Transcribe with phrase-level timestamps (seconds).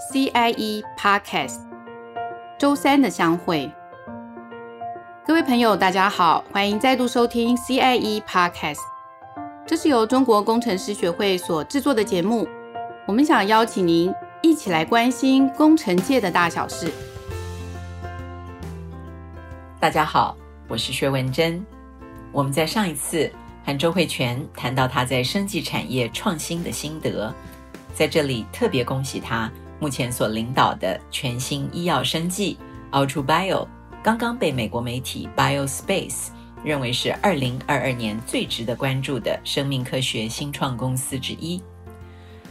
[0.00, 1.58] CIE Podcast
[2.58, 3.70] 周三的相会。
[5.26, 8.78] 各位朋友，大家好，欢迎再度收听 CIE Podcast。
[9.66, 12.48] 这是由中国工程师学会所制作的节目。
[13.06, 14.10] 我们想邀请您
[14.40, 16.90] 一起来关心工程界的大小事。
[19.78, 20.34] 大家好，
[20.66, 21.62] 我是薛文珍。
[22.32, 23.30] 我们在上一次
[23.66, 27.30] 和周慧泉谈到他在生技产业创新的心得。
[27.92, 32.58] 在这里特别恭喜他，目前所领导的全新医药生技
[32.92, 33.66] Ultra Bio
[34.02, 36.28] 刚刚被美国媒体 BioSpace
[36.62, 41.60] 认为是二零二二年最值得关注的生命科学新创公司之一。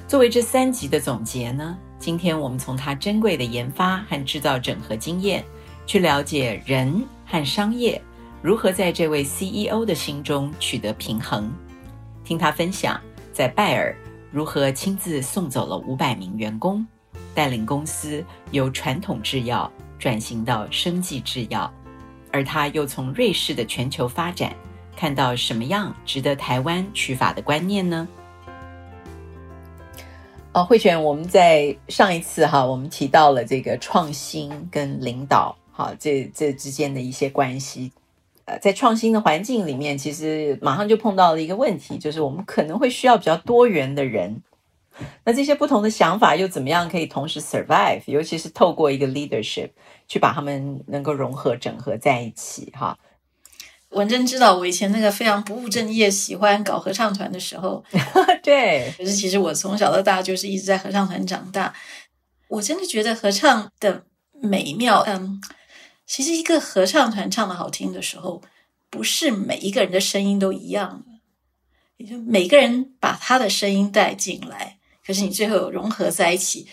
[0.07, 5.45] 作为这三集的总结呢，今天我们从他珍贵的研发和制造整合经验，
[5.85, 8.01] 去了解人和商业
[8.41, 11.51] 如何在这位 CEO 的心中取得平衡，
[12.23, 12.99] 听他分享
[13.31, 13.95] 在拜耳。
[14.31, 16.85] 如何亲自送走了五百名员工，
[17.33, 21.71] 带领公司由传统制药转型到生技制药，
[22.31, 24.53] 而他又从瑞士的全球发展
[24.95, 28.07] 看到什么样值得台湾取法的观念呢？
[30.51, 37.91] 哦，慧泉，我们在上一次哈，我们提到了这个创新跟领导哈，这这之间的一些关系。
[38.45, 44.41] 呃在创新的环境里面，其实马上就碰到了一个问题，就是我们可能会需要比较多元的人。
[45.23, 48.01] 那这些不同的想法又怎么样可以同时 survive？
[48.07, 49.69] 尤其是透过一个 leadership
[50.07, 52.71] 去把他们能够融合整合在一起。
[52.75, 52.97] 哈，
[53.89, 57.83] 文珍知道我以前那个非常不务正业、喜欢搞合唱团的时候，
[58.43, 58.93] 对。
[58.97, 61.73] 可是其实我从小到大就是一直在合唱团长大。
[62.47, 64.03] 我真的觉得合唱的
[64.41, 65.41] 美妙，嗯。
[66.07, 68.41] 其实，一个合唱团唱的好听的时候，
[68.89, 71.19] 不是每一个人的声音都一样的，
[71.97, 74.78] 也就每个人把他的声音带进来，
[75.09, 76.67] 可是你最后融合在一起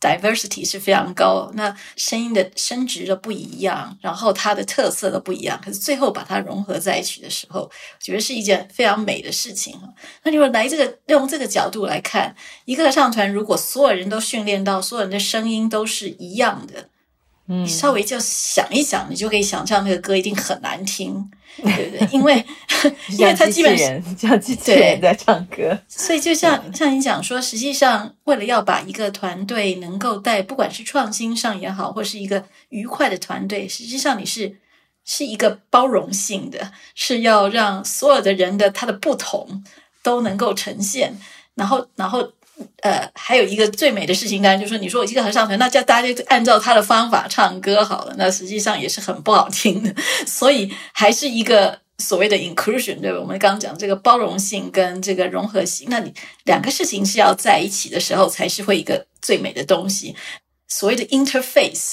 [0.00, 7.70] ，diversity 是非常高，那声音的声值都不一样，然后它的特色都不一样，可是最后把它融合在一起的时候，我
[8.00, 9.80] 觉得是一件非常美的事情。
[10.24, 16.88] 那你说来这个用这个角度来看，一个合唱团如果所有人都训练到所有人的声音都是一样的。
[17.46, 21.30] 你稍微就想一想，你就可以想象那个歌一定很难听，
[21.62, 22.08] 对不对？
[22.12, 22.44] 因为
[23.18, 34.56] 因为他基本上像机器人在唱歌，所以就像像你讲说，实际上为了要把一个团队能够带，不管是创新上也好，或是一个愉快的团队，实际上你是
[35.04, 39.64] 是一个包容性的，是要让所有的人的他的不同
[40.02, 41.16] 都能够呈现，
[41.54, 42.32] 然后然后。
[42.82, 49.94] 呃，还有一个最美的事情，当然就是说，你说我一个合唱团，那叫大家就按照他的方法唱歌好了，那实际上也是很不好听的。
[50.26, 53.18] 所以还是一个所谓的 inclusion，对吧？
[53.18, 56.12] 我们刚刚讲这个包容性跟这个融合性，那你
[56.44, 60.14] 两个事情是要在一起的时候，才是会一个最美的东西。
[60.66, 61.92] 所谓的 interface，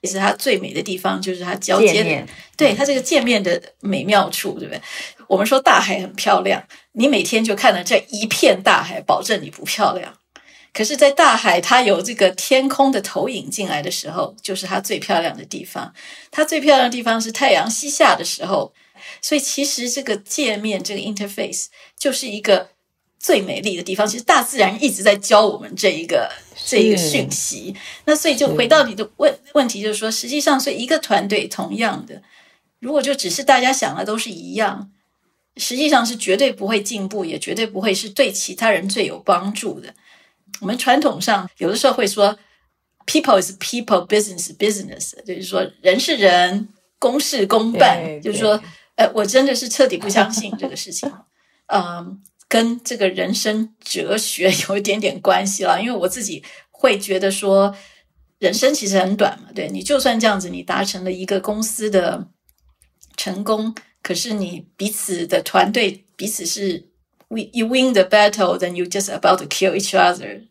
[0.00, 4.80] 也是它最美的地方，就是它交接的，对它这个界面的美妙处，对不对？
[5.28, 6.62] 我们说大海很漂亮。
[6.92, 10.14] 你每天就看到这一片大海，保证你不漂亮。
[10.72, 15.92] 可是，在大海它有这个天空的投影进来的时候，就是它最漂亮的地方。
[16.30, 18.72] 它最漂亮的地方是太阳西下的时候。
[19.22, 21.66] 所以，其实这个界面，这个 interface
[21.98, 22.68] 就是一个
[23.18, 24.06] 最美丽的地方。
[24.06, 26.30] 其实，大自然一直在教我们这一个
[26.66, 27.74] 这一个讯息。
[28.04, 32.22] 那所以，就回到你的问问题，就是说，实际上，所以一个团队同样的，
[32.80, 34.90] 如果就只是大家想的都是一样。
[35.56, 39.92] 实际上是绝对不会进步，也绝对不会是对其他人最有帮助的。
[40.60, 42.38] 我们传统上有的时候会说
[43.06, 46.68] ，people is people，business business，就是说人是人，
[46.98, 48.20] 公事公办。
[48.22, 48.62] 就是说，
[48.96, 51.10] 呃，我真的是彻底不相信这个事情。
[51.66, 57.74] 嗯，跟这个人生哲学有一点点关系了，因为我自己会觉得说，
[58.38, 59.48] 人生其实很短嘛。
[59.54, 62.28] 对，你就算这样子，你达成了一个公司的
[63.16, 63.74] 成功。
[64.06, 66.80] 可是你彼此的团队彼此是
[67.26, 70.42] ，we you win the battle, then you just about to kill each other.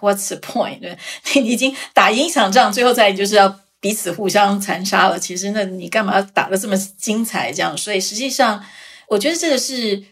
[0.00, 0.80] What's the point？
[0.80, 0.98] 对，
[1.40, 5.16] 你已经打赢一场仗，最后再就是要彼此互相残杀了。
[5.16, 7.52] 其实那你干嘛打得这么精彩？
[7.52, 8.60] 这样，所以实际上，
[9.06, 10.02] 我觉得这个是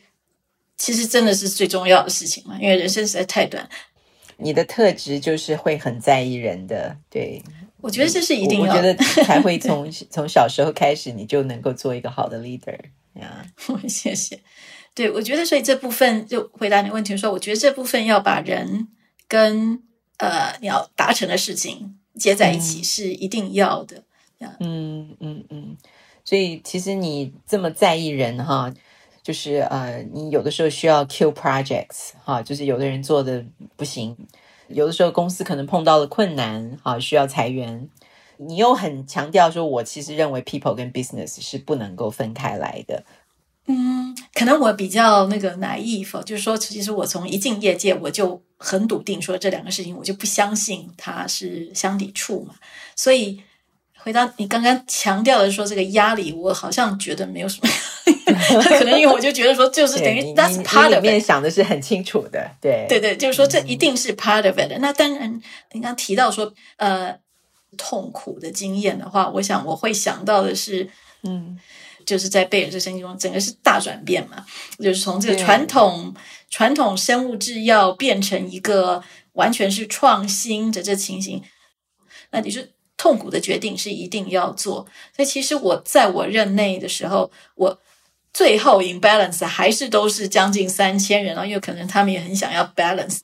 [0.76, 3.68] 其实真的是最重要的事情嘛，因为人生实在太短。
[4.36, 7.42] 你的特质就是会很在意人的，对。
[7.82, 8.94] 我觉得这是一定要，我觉得
[9.24, 12.78] 才会从从小时候开始，你就能够做一个好的 leader
[13.20, 13.44] 呀。
[13.88, 14.40] 谢谢。
[14.94, 18.88] 对，我觉得所以这部分就回答你问题说，我觉得这部分要把人
[19.26, 19.82] 跟
[20.18, 24.04] 呃你要达成的事情接在一起是一定要的。
[24.60, 25.76] 嗯嗯嗯。
[26.24, 28.72] 所以其实你这么在意人哈，
[29.22, 33.44] 就是呃你有的时候需要 kill projects 哈，就是有的人做的
[33.76, 34.16] 不行。
[34.72, 37.88] 有的时候公司可能碰到了困难，啊，需要裁员，
[38.38, 43.04] 你又很强调说，我其实认为 people 跟 business 是不能够分开来的。
[43.66, 52.54] 嗯，可能我比较那个 naive，就是说，其实我从一进业界，我就很笃定说这两个事情，我就不相信它是相抵触嘛。
[52.96, 53.40] 所以
[54.02, 57.68] 回到你刚刚强调的说这个压力，我好像觉得没有什么。
[58.78, 61.02] 可能因为我就觉得说，就是等于 that's part of it。
[61.02, 64.72] 里面想的是很清楚的，对对对，就是说这一定是 part of it。
[64.80, 65.40] 那当然，
[65.72, 67.16] 你刚提到说呃
[67.76, 70.88] 痛苦的经验的话，我想我会想到的是，
[71.22, 71.58] 嗯。
[72.04, 74.44] 就是在贝尔这生意中，整个是大转变嘛，
[74.80, 76.12] 就是从这个传统
[76.50, 79.00] 传统生物制药变成一个
[79.34, 81.40] 完全是创新的这情形，
[82.32, 82.60] 那你说
[83.02, 84.86] 痛苦的决定是一定要做。
[85.16, 87.76] 所以其实我在我任内的时候，我
[88.32, 93.18] 最后 in balance 还是都是将近三千人，然后因为可能他们也很想要 balance。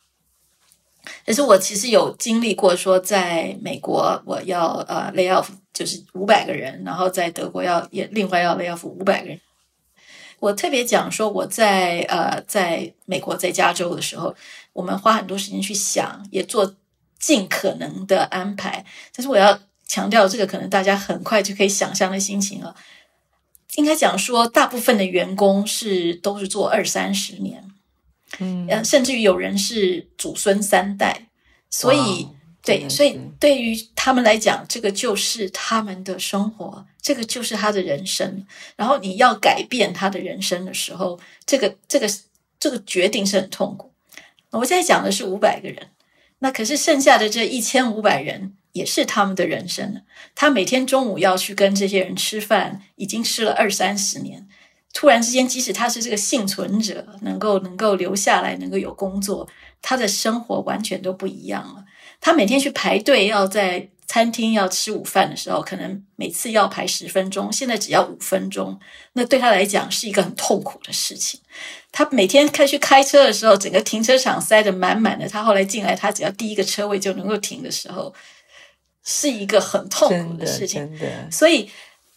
[1.24, 9.40] 可是我其实有经历过，说在美国我要呃 lay off 就是五百个人，然后在德国要也另外要 lay off 五百个人。
[10.40, 14.34] 我特别讲说我在呃在美国在加州的时候，
[14.72, 16.74] 我们花很多时间去想，也做
[17.18, 18.84] 尽可能的安排。
[19.14, 19.58] 但是我要
[19.88, 22.76] 强调这个，可能大家很快就可以想象的心情了。
[23.74, 27.64] 应该讲说，大部分的员工是都是做二三十年。
[28.38, 31.28] 嗯，甚至于有人是祖孙三代，
[31.70, 32.28] 所以
[32.62, 38.46] 对，所以对于他们来讲，这个就是他们的生活，这个就是他的人生。
[38.76, 42.06] 然后你要改变他的人生的时候，这个这个
[42.60, 43.90] 这个决定是很痛苦。
[44.50, 45.88] 我现在讲的是五百个人，
[46.40, 50.02] 那可是剩下的这一千五百人也是他们的人生。
[50.34, 54.48] 他每天中午要去跟这些人吃饭，已经吃了二三十年。
[54.94, 59.46] 突然之间，即使他是这个幸存者，能够能够留下来，能够有工作，
[59.82, 61.84] 他的生活完全都不一样了。
[62.20, 68.80] 他每天去排队要在餐厅要吃午饭的时候，可能每次要排十分钟，现在只要五分钟。
[69.12, 71.38] 那对他来讲是一个很痛苦的事情。
[71.92, 75.28] 他每天开去开车的时候，整个停车场塞得满满的。
[75.28, 78.12] 他后来进来，他只要第一个车位就能够停的时候，
[79.08, 80.86] 是一个很痛苦的事情。
[81.30, 81.70] 所以。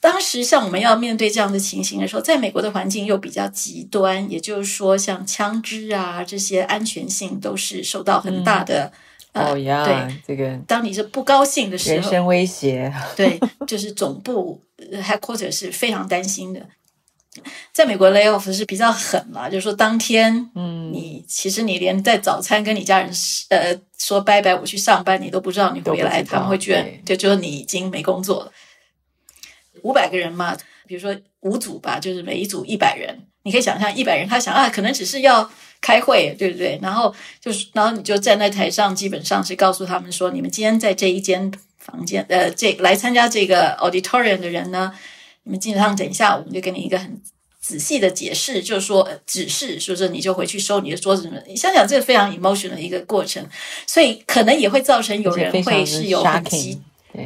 [0.04, 8.92] 当时像我们要面对这样的情形的时候，在美国的环境又比较极端，也就是说，像枪支啊这些安全性都是受到很大的、
[9.34, 14.60] 嗯、呃，哦呀，对这个当你是不高兴的时候，人身威胁， 对，就是总部
[14.92, 16.60] headquarter 是非常担心的。
[17.74, 23.12] 在美国 layoff 是比较狠嘛，就是说当天，嗯，你其实你连在早餐跟你家人
[23.50, 28.52] 呃说拜拜，我去上班，你都不知道你回来，他们会觉得就说你已经没工作了。
[29.84, 30.56] 五百个人嘛，
[30.86, 33.28] 比如说五组吧，就是每一组一百人。
[33.44, 35.50] 你可以想象一百人，他想啊，可能只是要
[35.82, 36.78] 开会，对不对？
[36.80, 44.94] 然后就是，然后你就站在台上，基本上是告诉他们说，你们今天在这一间房间，呃，这来参加这个 auditorium 的人呢，
[45.44, 47.22] 你们基本上等一下，我们就给你一个很
[47.60, 51.38] 仔细的解释，就是说呃指示，说是你就回去收你的桌子什么。
[51.48, 53.44] 你想想，这个非常 emotional 的一个过程，
[53.86, 56.80] 所以可能也会造成有人会是有很急。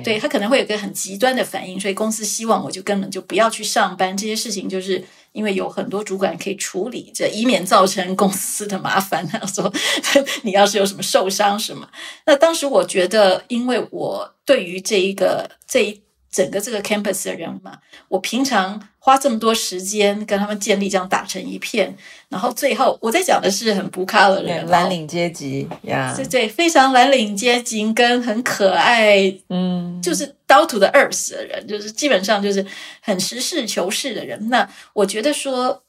[0.04, 4.18] 对，他可能会有个很极端的反应，所以公司希望我就根本就不要去上班。
[4.18, 9.28] 这些事情就是因为有很多主管可以处理，这以免造成公司的麻烦。
[9.28, 9.72] 他说
[10.42, 11.88] 你要是有什么受伤什么，
[12.25, 16.01] 那当时我觉得，因为我对于这一个这一。
[16.36, 17.77] 整个这个 campus 的人嘛，
[18.10, 21.96] 我平常花这么多时间跟他们建立这样打成一片，
[22.27, 32.65] 然后最后我在讲的是很不卡的人，蓝领阶级呀，对对，非常蓝领阶级跟很可爱，嗯，就是 down to the earth 的人，就是基本上就是
[33.00, 34.50] 很实事求是的人。
[34.50, 35.82] 那我觉得说，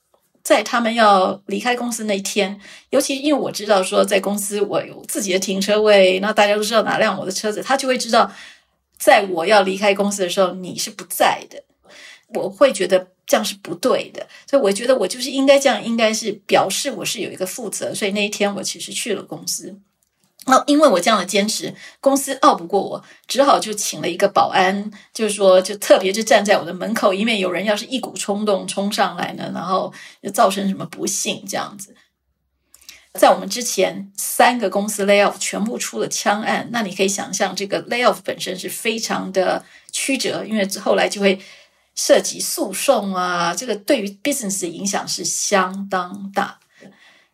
[0.45, 2.57] 在他们要离开公司那一天，
[2.91, 8.31] 尤其因为我知道说，在公司我有自己的停车位，那大家都知道哪辆我的车子，他就会知道。
[8.99, 11.62] 在我要离开公司的时候，你是不在的，
[12.29, 19.79] 我会觉得这样是不对的，所以我觉得我就是应该这样，应该是表示我是有一个负责，所以那一天我其实去了公司。
[20.49, 31.93] 那因为我这样的坚持，公司拗不过我，只好就请了一个保安，就是说就特别就站在我的门口，以免有人要是一股冲动冲上来呢，然后就造成什么不幸这样子。
[33.17, 41.39] 在我们之前，三个公司 layoff 全部出了枪案，那你可以想象，这个 layoff 本身是非常的曲折，因为后来就会
[41.95, 46.59] 涉及诉讼啊，这个对于 business 的影响是相当大。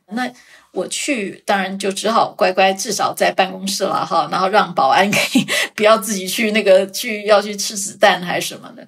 [0.07, 0.31] 那
[0.73, 8.87] 我去，当然就只好乖乖，至少在办公室了哈，然后让保安可以 不要自己去那个去要去吃子弹还是什么的。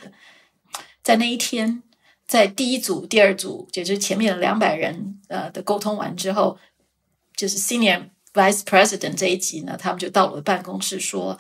[1.03, 1.83] 在那一天，
[2.27, 6.59] 在第一组、第二组，也就是前面的两百人呃的沟通完之后。
[7.37, 11.38] 就是 senior Vice President 这一集呢，他们就到我的办公室说，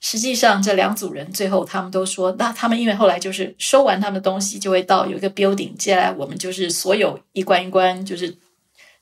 [0.00, 8.36] 实际上这两组人最后他们都说，那他们因为后来就是收完他们的东西，就会到有一个 building，接下来我们就是所有一关一关，就是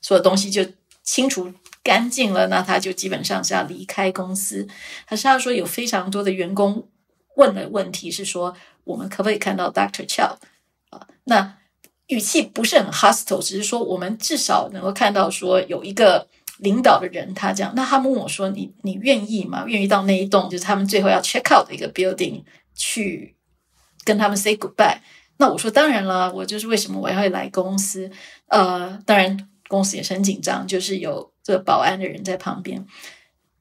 [0.01, 0.65] 所有东西就
[1.03, 1.53] 清除
[1.83, 4.67] 干净了，那他就基本上是要离开公司。
[5.07, 6.87] 可是他说有非常多的员工
[7.35, 10.35] 问的问题是说，我们可不可以看到 Doctor Chow
[10.89, 11.07] 啊？
[11.25, 11.57] 那
[12.07, 16.27] 语气不是很 hostile，只是说我们至少能够看到说有一个
[16.59, 17.73] 领导的人他这样。
[17.75, 19.65] 那他们问我说：“你你愿意吗？
[19.67, 22.43] 愿意到那一栋就是他们最后要 check out 的一个 building
[22.75, 23.35] 去
[24.03, 24.99] 跟他们 say goodbye？”
[25.37, 28.09] 那我说：“当然了，我就是为什么我要来公司？
[28.47, 32.85] 呃，当然公司也是很紧张，就是有这个保安的人在旁边。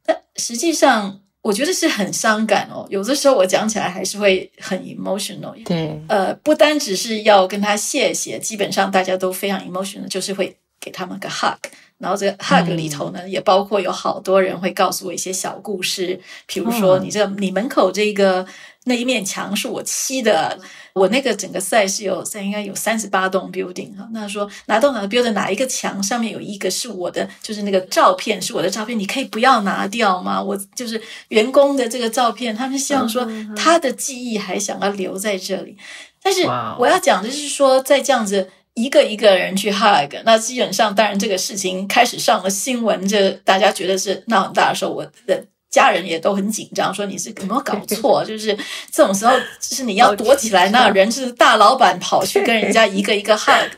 [0.04, 5.54] 但实际上。”我觉得是很伤感哦，有的时候我讲起来还是会很 emotional。
[5.64, 11.56] 对，呃，不单只是要跟他谢谢，基本上大家都非常 emotional，就是会给他们个 hug。
[11.98, 18.44] 然后这个 hug 里头呢，嗯、也包括有好多人会告诉我一些小故事，比如说你这个、你门口这个
[18.86, 20.58] 那一面墙是我漆的。
[20.94, 30.42] 我那个整个 site 是有在应该有三十八栋 building 哈，那说哪栋哪个 building 哪一个墙上面有一个是我的，就是那个照片是我的照片，你可以不要拿掉吗？
[30.42, 35.76] 我就是员工的这个照片，他们希望说他的记忆还想要留在这里。
[36.22, 36.44] 但是
[36.78, 45.44] 我要讲的是说，在这样子一个一个人去 hug，那基本上当然这个事情开始上了新闻，这大家觉得是闹很大的时候，我的。
[45.76, 48.24] 家人也都很紧张，说你是有没有搞错？
[48.24, 48.56] 就是
[48.90, 53.70] 这种时候，就是你要躲起来，那人是大老板跑去跟人家一个一个 hug。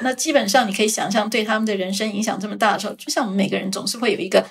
[0.00, 4.46] 那基本上你可以想象，对他们的人生影响这么大的时候，就像我们每个人总是会有一个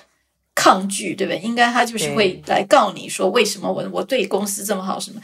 [0.54, 1.40] 抗拒，对不对？
[1.40, 5.20] 应该他就是会来告你说，为什么我我对公司这么好，什么？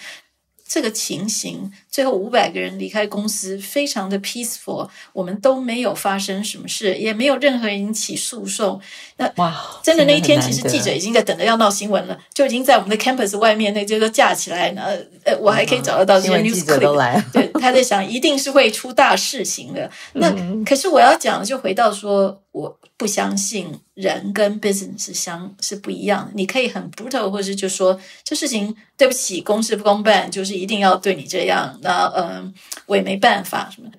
[0.67, 8.81] 这个情形，最后五百个人离开公司，非常的 peaceful，我们都没有发生什么事，也没有任何人引起诉讼。
[9.17, 14.83] 那哇，真的那一天，其实记者已经在等着要闹新闻了，就已经在我们的 campus 外面，那就都架起来呢。
[15.25, 17.23] 呃，我还可以找得到这些 news clip。
[17.33, 19.91] 对，他在想，一定是会出大事情的。
[20.13, 20.33] 那
[20.65, 26.33] 可是我要讲的，就回到说，我不相信人跟 business 是相是不一样的。
[26.35, 31.78] 你可以很 brutal，或者是就说这事情对不起，公事不公办，就是一定要对你这样。
[31.83, 32.53] 那嗯，
[32.87, 33.99] 我也没办法什么的。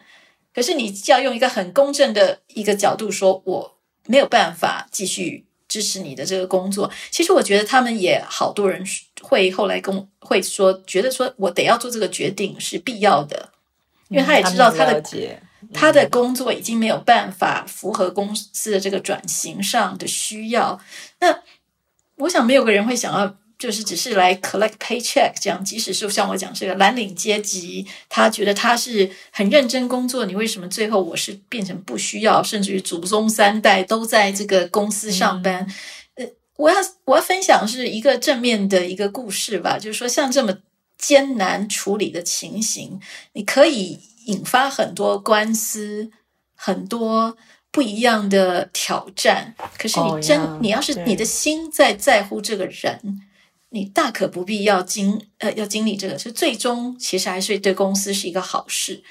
[0.53, 6.91] 可是你要用一个很公正的一个角度说，我没有办法继续支持你的这个工作。
[7.12, 8.83] 其实我觉得他们也好多人
[9.21, 13.51] 会后来跟会说，觉得说我得要做这个决定是必要的，
[14.09, 15.03] 因为他也知道他的。
[15.74, 20.79] 他的工作已经没有办法符合公司的这个转型上的需要。
[21.19, 21.38] 那
[22.15, 25.63] 我想没有个人会想要，就是只是来 collect paycheck 这样。
[25.63, 35.67] 即使是像我讲这个蓝领阶级，他觉得他是很认真工作，你为什么最后我是变成不需要，甚至于祖宗三代都在这个公司上班？
[36.15, 36.25] 呃，
[36.55, 40.57] 我要我要分享是一个正面的一个故事吧，就是说像这么
[40.97, 42.99] 艰难处理的情形，
[43.33, 43.99] 你可以。
[44.25, 46.11] 引发很多官司，
[46.53, 47.35] 很多
[47.71, 49.55] 不一样的挑战。
[49.75, 53.11] 可是你真，oh, yeah, 你要是你的心在在乎这个人，对
[53.69, 59.03] 你大可不必要经呃要经历这个，是最终其实还是对公司是一个好事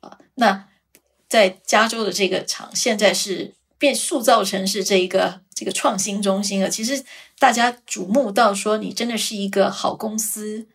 [0.00, 0.18] 啊。
[0.36, 0.66] 那
[1.28, 6.68] 在加州的这个厂，现在是变塑造成是这一个这个创新中心了。
[6.68, 7.04] 其实
[7.38, 10.66] 大家瞩目到说，你真的是一个好公司。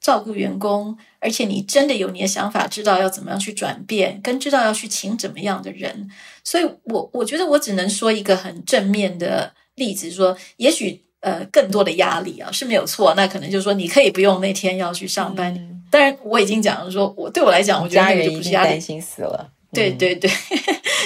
[0.00, 6.10] 照顾员工，而且你真的有你的想法，知道要怎么样去转变，跟知道要去请怎么样的人。
[6.44, 15.52] 所以我，我我觉得我只能说一个很正面的例子，说也许呃更多的压力啊是没有错，那可能就是说你可以不用那天要去上班。
[15.54, 19.50] 嗯、当然，我已经讲了说，说我对我来讲，我觉得那个就不是压力，担心死了。
[19.72, 20.30] 对对对，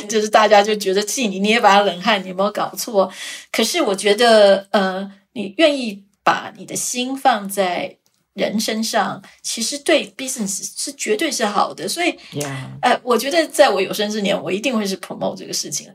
[0.03, 3.11] 嗯、 就是大家就觉得气你捏把冷汗，你有没有搞错？
[3.51, 7.97] 可是我觉得，呃，你愿意把你的心放在。
[8.35, 12.17] 人身上其实对 business 是绝对是好的，所以.
[12.81, 15.93] 呃，我觉得在我有生之年，我一定会是 promote 这个事情。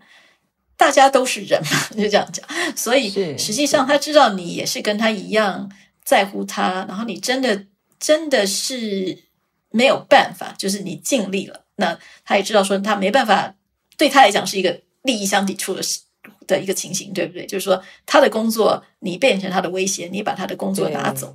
[0.77, 2.46] 大家都是人嘛， 就这样讲。
[2.75, 5.72] 所以实际上他知道你也是跟他一样
[6.03, 7.65] 在乎他，然后你真的
[8.00, 9.24] 真的是
[9.70, 11.65] 没有办法，就是你尽力了。
[11.75, 13.56] 那他也知道说他没办法，
[13.98, 16.00] 对他来讲是一个利益相抵触的事。
[16.46, 17.46] 的一个情形，对不对？
[17.46, 21.34] 就是说，他的工作你变成他的威胁，你把他的工作拿走，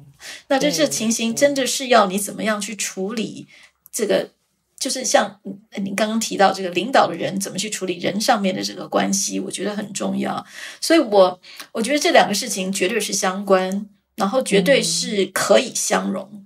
[0.48, 3.46] 那这这情形真的是要你怎么样去处理
[3.90, 4.30] 这个？
[4.78, 5.40] 就是像
[5.82, 10.44] 你刚刚提到这个领导的人怎么去处理人上面的这个关系，我觉得很重要。
[10.80, 11.40] 所以我
[11.72, 16.44] 我觉得这两个事情绝对是相关，然后绝对是可以相融。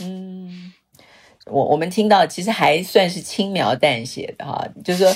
[0.00, 0.72] 嗯，
[1.46, 5.14] 我我们听到其实还算是轻描淡写的哈，就是说。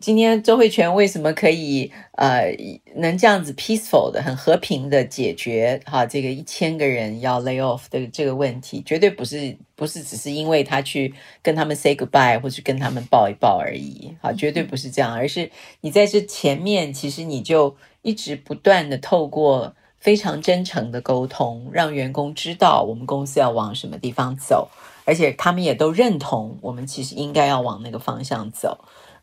[0.00, 2.54] 今天周慧泉为什么可以呃
[2.94, 11.12] 能这样子 peaceful 的很和平的解决哈这个一千个人要 lay off 的这个问题，绝对不是不是只是因为他去
[11.42, 15.50] 跟他们 say goodbye 或是跟他们抱一抱而已，哈，绝对不是这样，而是
[15.80, 24.68] 你在这前面其实你就一直不断的透过非常真诚的沟通，让员工知道我们公司要往什么地方走，
[25.04, 28.78] 而且他们也都认同我们其实应该要往那个方向走。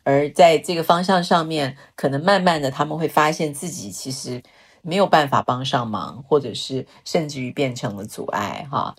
[0.06, 4.40] 而在这个方向上面，可能慢慢的他们会发现自己其实
[4.80, 8.94] 没有办法帮上忙，或者是甚至于变成了阻碍，哈。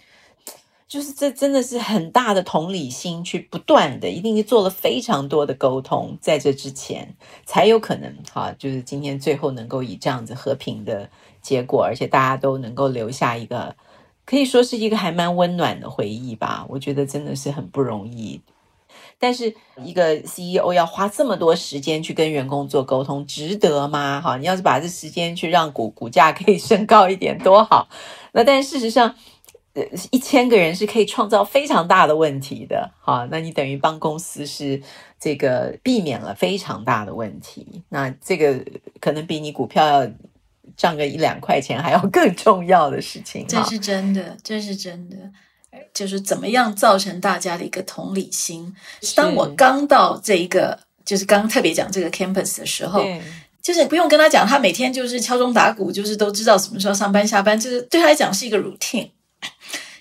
[0.86, 11.10] 就是这真的是很大的同理心，去不断的，一定是做了非常多的沟通，在这之前才有可能，哈，就是今天最后能够以这样子和平的
[11.42, 13.74] 结果，而且大家都能够留下一个
[14.26, 16.66] 可以说是一个还蛮温暖的回忆吧。
[16.68, 18.42] 我觉得真的是很不容易。
[19.20, 24.22] 但是一个 CEO 要花这么多时间去跟员工做沟通，值得吗？
[24.22, 27.90] 哈，你要是把这时间去让股股价可以升高一点，多好。
[28.34, 29.16] 那但事实上，
[29.74, 32.92] 呃，一千个人是可以创造非常大的问题的。
[33.00, 34.82] 哈，那你等于帮公司是
[35.20, 37.84] 这个避免了非常大的问题。
[37.90, 38.64] 那这个
[39.00, 40.12] 可能比你股票要
[40.76, 43.46] 涨个一两块钱还要更重要的事情。
[43.48, 45.18] 这是真的，这是真的。
[45.94, 48.76] 就是怎么样造成大家的一个同理心。
[49.16, 53.06] 当我刚到这一个，就是刚刚特别讲这个 campus 的时候，
[53.62, 59.12] 就是不用跟他讲，他每天就是敲钟打鼓，就是都知道什么时候上班下班，就是对他来讲是一个 routine。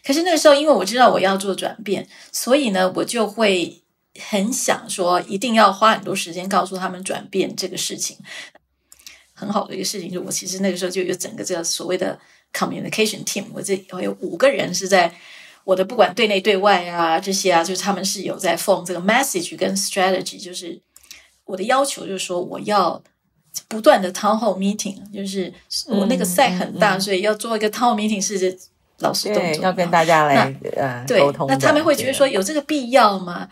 [0.04, 3.82] 可是那个时候，因为我知道我要做转变，所以呢，我就会
[4.30, 8.16] 很想说，一定要花很多时间告诉他们转变这个事情。
[9.34, 12.18] 很好的一个事情，就我其实那个时候就有整个这个所谓的
[12.52, 15.12] communication team，我这我有五个人是在。
[15.66, 20.80] 我的不管对内对外啊，这些啊，就是他们是有在奉这个 message 跟 strategy，就是
[21.44, 23.02] 我的要求就是说，我要
[23.66, 25.52] 不断的 town hall meeting，就是
[25.88, 28.56] 我那个 site 很大，嗯嗯嗯、所以要做一个 town hall meeting 是
[29.00, 31.48] 老师动作，要跟大家来呃沟通。
[31.48, 33.48] 那他们会觉得说有这个必要吗？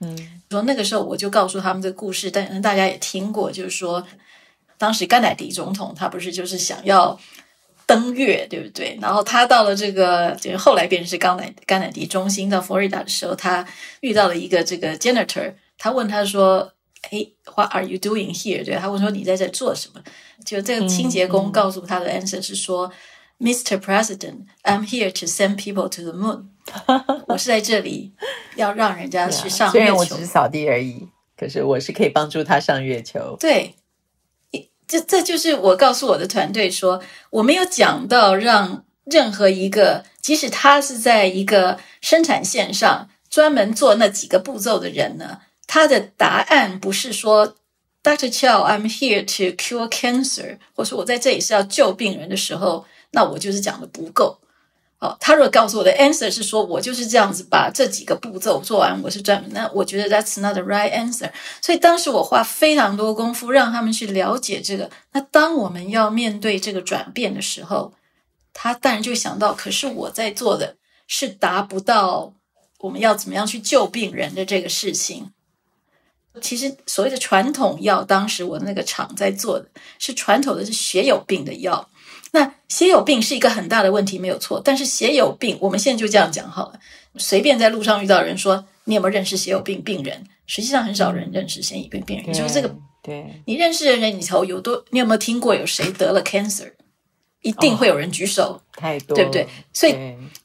[0.00, 4.04] 嗯，说那个时候我就告诉他们这个故事，但大家也听过，就是说
[4.76, 7.16] 当时甘乃迪总统他不是就是想要。
[7.86, 8.98] 登月对不对？
[9.00, 13.64] 然后他到了这个，就是后来变成是甘乃甘乃迪中心到佛罗里达的时候，他
[14.00, 16.72] 遇到了一个这个 janitor，他问他说
[17.10, 20.02] ：“哎，What are you doing here？” 对，他问说：“你在这做什么？”
[20.44, 22.90] 就这个清洁工告诉他的 answer 是说、
[23.38, 23.78] ：“Mr.
[23.78, 26.46] President，I'm here to send people to the moon。
[27.28, 28.12] ”我是在这里
[28.56, 29.78] 要让人家去上月球。
[29.78, 33.36] 虽然我只是扫地而已，可是我是可以帮助他上月球。
[33.38, 33.74] 对。
[34.86, 47.56] 这这就是我告诉我的团队说，我没有讲到让任何一个，即使他是在一个生产线上专门做那几个步骤的人呢，他的答案不是说
[48.02, 48.30] ，Dr.
[48.32, 54.38] Chow，I'm here to cure cancer，或者我在这里是要救病人的时候，那我就是讲的不够。
[54.98, 61.30] 哦，他如果告诉我的 answer 是说，我就是这样子把这几个步骤做完，我是专门，那我觉得 that's not the right answer。
[61.60, 64.90] 所以当时我花非常多功夫让他们去了解这个。
[65.12, 67.92] 那当我们要面对这个转变的时候，
[68.54, 72.32] 他当然就想到，可是我在做的是达不到
[72.78, 75.30] 我们要怎么样去救病人的这个事情。
[76.40, 79.66] 其实所谓的传统药，当时我那个厂在做的
[79.98, 81.86] 是传统的是血友病的药。
[82.36, 84.60] 那血友病是一个很大的问题，没有错。
[84.62, 86.78] 但是血友病，我们现在就这样讲好了。
[87.16, 90.22] 随便在路上遇到人说，你有没有认识血友病病人？
[90.46, 92.34] 实际上很少人认识血友病病人。
[92.34, 94.84] 就是这个，对，你认识的人里头有多？
[94.90, 96.70] 你有没有听过有谁得了 cancer？
[97.40, 99.48] 一定会有人举手，哦、太多，对不对？
[99.72, 99.96] 所以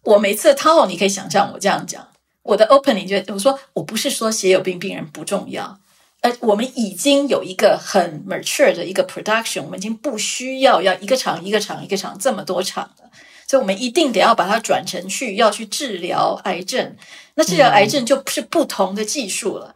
[0.04, 2.08] 我每次 talk，，你可以想象我这样讲，
[2.44, 5.78] 我的 opening 就我说，我不是说血友病病人不重要。
[6.22, 13.10] 呃，我们已经有一个很 mature 的一个 production，我们已经不需要要一个厂一个厂一个厂这么多厂了，
[13.48, 16.96] 所以我们一定得要把它转成去要去治疗癌症。
[17.36, 19.76] 那治疗癌症就是不同的技术了，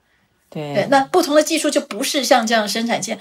[0.52, 3.18] 嗯、对，对，那不同的技术就不是像这样生产线。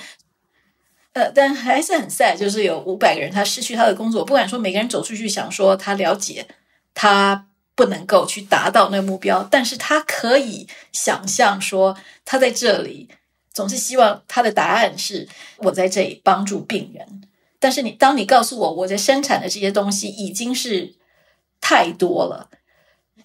[1.14, 4.24] 呃，但还是很 sad，就是有五百个人他失去他的工作。
[4.24, 6.46] 不管说每个人走出去想说他了解，
[6.92, 13.08] 他不能够去达到那个目标，但是他可以想象说他在这里。
[13.52, 17.22] 总是希望他的答案是我在这里帮助病人，
[17.60, 20.96] 但是你当你告诉我我在生产的这些东西已经是
[21.60, 22.50] 太多了，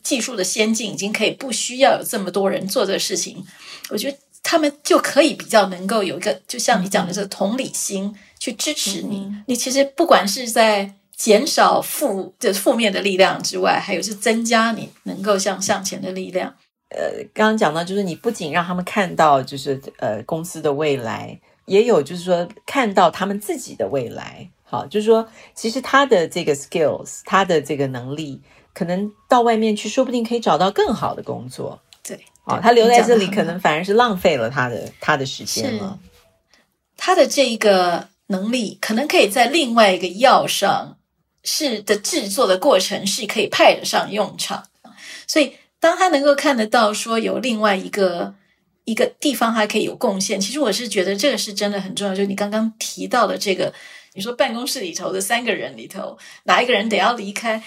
[0.03, 3.43] 技术的先进已经可以不需要有这么多人做这个事情，
[3.89, 9.21] 我觉得他们就可以比较能够有一个，就像你讲的这个同理心去支持你。
[9.21, 16.55] 嗯、你其实不管是在减少负的负面的力量之外，还有是增加你能够向向前的力量。
[16.87, 24.49] 呃，刚刚讲到，就是你不仅让他们看到，就是呃公司的未来，也有就是说看到他们自己的未来。
[24.63, 28.39] 好，就是说，其实他的这个 skills，他的这个能力，
[28.73, 31.77] 可能到外面去，说不定可以找到更好的工作。
[32.01, 35.99] 对，对哦，他留在这里，可能反而是浪费了他的他的时间了。
[36.95, 40.97] 他的这一个能力，可能可以在另外一个药上
[41.43, 44.63] 是的制作的过程是可以派得上用场。
[45.27, 48.33] 所以，当他能够看得到说有另外一个
[48.85, 52.15] 一个地方还可以有贡献，其实我是觉得这个是真的很重要。
[52.15, 53.73] 就是你刚刚提到的这个。
[54.15, 57.61] 你说办公室里头的三个人里头，哪一个人得要离开？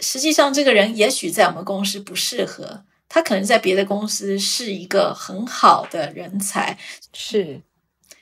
[0.00, 6.76] 实际上，这个人也许在我们公司不适合，他可能在别的公司是一个很好的人才。
[7.14, 7.60] 是，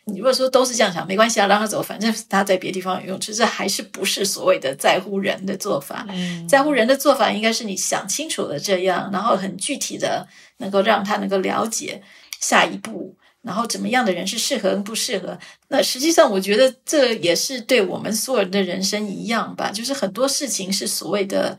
[0.08, 3.18] 你如果说都是这样想，没关系啊，让他走，反正他在别的地方有用。
[3.20, 6.06] 其实还是不是所谓的在乎人的做法。
[6.08, 10.26] 嗯，在乎人的做法应该是你想清楚了这样，然后很具体的
[10.58, 12.00] 能够让他能够了解
[12.40, 13.16] 下一步。
[13.42, 15.38] 然后怎么样的人是适合跟不适合？
[15.68, 21.58] 那实际上我觉得这也是对我们所有人的人生一样吧，就是很多事情是所谓的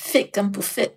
[0.00, 0.90] fit 跟不 fit，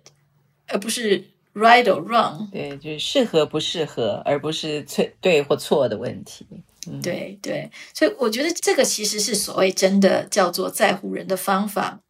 [0.66, 2.50] 而不是 right or wrong。
[2.50, 6.44] 对，就是适合不适合，而不是错对或错的问题。
[6.90, 12.00] 嗯、对对，所以我觉得这个其实是所谓真的叫做在乎人的方法。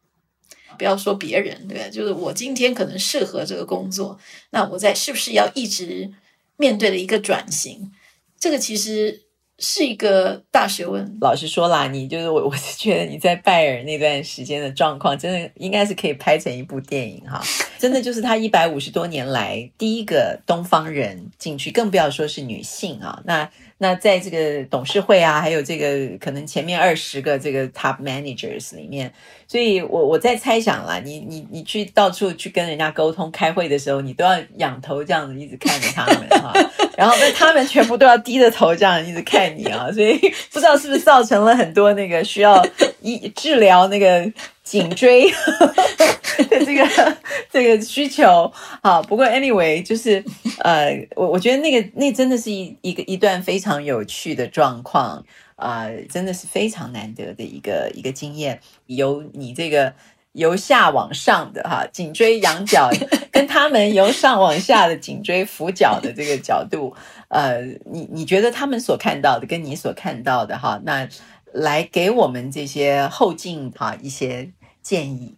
[0.75, 4.17] 不要说别人，对，就是我今天可能适合这个工作，
[4.49, 6.11] 那我在是不是要一直
[6.57, 7.91] 面对的一个转型？
[8.39, 9.21] 这个其实
[9.59, 11.15] 是一个大学问。
[11.21, 17.39] 老实说啦，你就是我，我是觉得你在拜耳那段时间的状况，真的应该是可以拍成一部电影哈。
[17.77, 23.21] 真的就是他一百五十多年来第一个东方人进去，更不要说是女性啊。
[23.25, 29.11] 那那在这个董事会啊，还有这个可能前面二十个这个 top managers 里面，
[29.47, 36.53] 所以我我在猜想啦，你你你去到处去跟人家沟通开会的时候，你都要仰头这样子一直看着他们哈。
[36.95, 40.17] 然后，那他们全部都要低着头这样一直看你啊，所以
[40.51, 42.63] 不知道是不是造成了很多那个需要
[43.01, 44.31] 医治疗那个
[44.63, 45.29] 颈椎
[46.49, 47.17] 的这个
[47.51, 48.51] 这个需求。
[48.81, 50.23] 好，不过 anyway，就是
[50.59, 55.23] 呃，我我觉得那个那真的是一一个一段非常有趣的状况
[55.55, 59.93] 啊，呃，真的是非常难得的一个一个经验，由你这个。
[60.33, 62.89] 由下往上的哈，颈椎仰角
[63.31, 66.91] 跟他们由上往下的颈椎俯角的这个角度，
[67.27, 71.07] 呃，你你觉得他们所看到的跟你所看到的哈，那
[71.53, 75.35] 来给我们这些后进哈一些建议。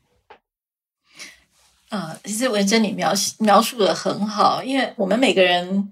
[1.89, 5.89] 啊、呃，其实文珍你描描述的很好，因为我们每个人，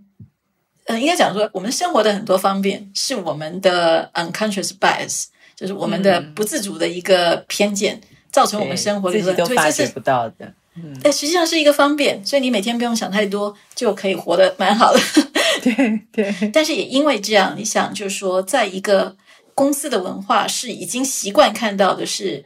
[0.85, 7.95] 呃，应该讲说，我们生活的很多方面是我们的 unconscious bias，就是我们的不自主的一个偏见。
[7.97, 14.99] 嗯造成我们生活的自己都发觉不到的，嗯，但实际上是一个方便，所以你每天不用想太多，就可以活得蛮好的。
[15.61, 16.49] 对对。
[16.51, 19.15] 但是也因为这样，你想，就是说，在一个
[19.55, 22.45] 公司的文化是已经习惯看到的是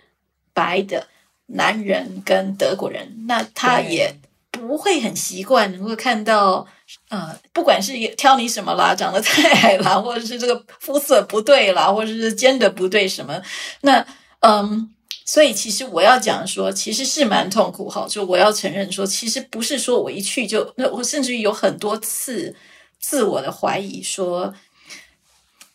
[0.54, 1.08] 白的
[1.48, 4.16] 男人跟德国人，那他也
[4.52, 6.68] 不会很习惯能够看到，
[7.10, 13.42] 呃，不管是挑你什么啦，长得太矮啦，或者是这个肤色不对啦，或者是尖的不对什么，
[13.82, 14.06] 那
[14.42, 14.94] 嗯。
[15.30, 18.08] 所以，其实我要讲说，其实是蛮痛苦哈。
[18.10, 22.56] 就我要承认说，其实不是说我一去就那，我甚至于有很多次
[22.98, 24.54] 自我的怀疑说，说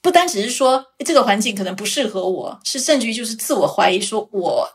[0.02, 4.68] 不单只是说这个环境可能不适合我，是甚至于就是自我怀疑说我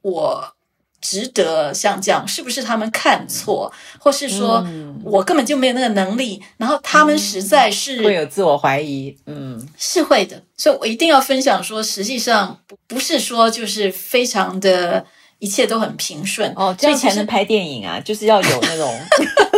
[0.00, 0.54] 我。
[1.02, 4.62] 值得像这样，是不是他们看错，或是说
[5.02, 6.38] 我根本就没有那个能力？
[6.42, 10.42] 嗯、然后他们实在是、嗯、会有自我怀疑，嗯，是会的。
[10.58, 15.02] 所以我一定要分享说，实际上不是说就是非常的
[15.38, 19.00] 一切都很平顺哦，这样才能拍电影啊，就是要有那种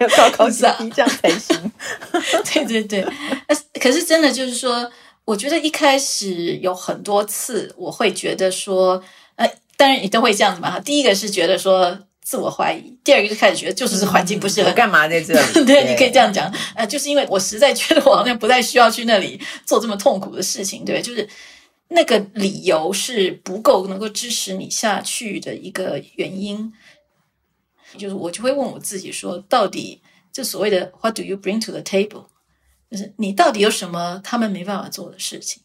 [0.00, 1.72] 要 高高低低这样才行。
[2.52, 3.06] 对对对，
[3.80, 4.90] 可是真的就是说，
[5.24, 9.02] 我觉得一开始有很多次，我会觉得说，
[9.36, 9.48] 呃。
[9.78, 10.80] 当然你都会这样子嘛。
[10.80, 15.40] 第一个是觉得说自我怀疑，第二个就开始觉得就是这环境不适合，嗯、干嘛在这里？
[15.64, 16.52] 对，你可以这样讲。
[16.74, 21.28] 呃，就是因为我实在觉得我好像不太需要去那里做这么痛苦的事情，对，就是
[21.90, 26.72] 那个理由是不够能够支持你下去的一个原因。
[27.96, 32.26] 就是我就会问我自己说，到底这所谓的 What do you bring to the table？
[32.90, 35.62] 就是你到底有什么他们没办法做的事情？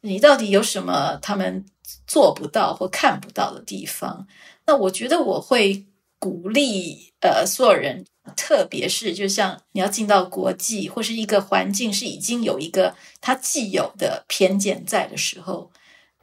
[0.00, 1.64] 你到底有什么他们
[2.06, 4.26] 做不到或看不到的地方？
[4.66, 5.84] 那我觉得我会
[6.18, 8.04] 鼓励呃所有人，
[8.36, 15.70] 特别是就像你要进到国际或是一个环境是已经有一个他既有的偏见在的时候，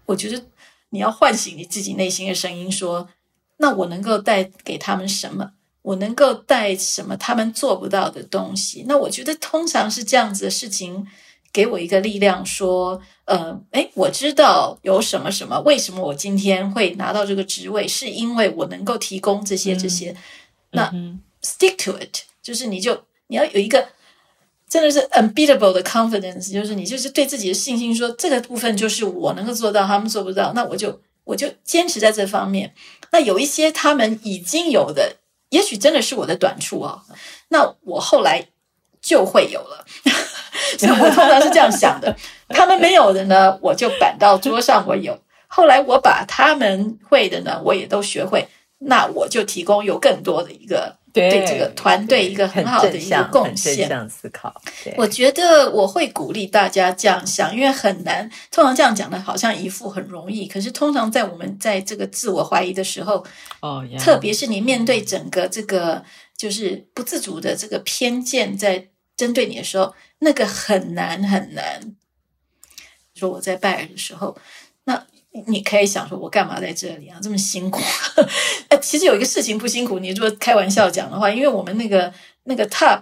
[0.06, 0.44] 我觉得
[0.90, 3.10] 你要唤醒你自己内心的声音说，说
[3.62, 5.52] 那我能够带给他们什么？
[5.84, 8.86] 我能够带什么他们做不到的东西。
[8.88, 11.08] 那我觉得通常是这样子的事情，
[11.54, 20.12] 给我一个力量，说，呃，诶，我知道有什么什么，为什么我今天会拿到这个职位，是因为我能够提供这些这些。
[20.12, 20.18] 嗯、
[20.72, 23.88] 那、嗯、stick to it，就是你就你要有一个
[24.70, 32.74] 真的是 unbeatable 的 confidence，就是你就是对自己的信心说，说这个部分就是我能够做到，他们做不到，那我就我就坚持在这方面。
[33.12, 35.18] 那有一些他们已经有的，
[35.50, 37.02] 也许真的是我的短处哦，
[37.50, 38.48] 那我后来
[39.02, 39.86] 就会有了。
[40.78, 42.16] 所以我通常是这样想的，
[42.50, 45.18] 他们没有的呢，我就摆到桌上，我有。
[45.48, 53.76] 后来我把他们会的呢，我也都学会，那我就提供有更多的一个对这个团队一个很好的一个贡献。
[53.76, 54.54] 这样思考，
[54.98, 58.30] 我觉得我会鼓励大家这样想，因为很难。
[58.50, 63.26] 通常这样讲的，好像一副很容易，可是通常在我们在这个自我怀疑的时候，
[63.62, 66.04] 哦，特别是你面对整个这个
[66.38, 69.94] 就是不自主的这个偏见在针对你的时候。
[70.24, 71.96] 那个很难很难。
[73.16, 74.71] 说我在拜耳的时候，那
[75.48, 77.18] 你可以想说，我干嘛在这里啊？
[77.22, 77.82] 这么辛苦。
[78.68, 79.98] 哎， 其实有一个事情不辛苦。
[79.98, 82.12] 你如果开玩笑讲的话，因为我们那个
[82.44, 83.00] 那个 top